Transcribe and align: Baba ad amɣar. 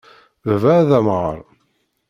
Baba 0.45 0.71
ad 0.81 0.91
amɣar. 0.97 1.39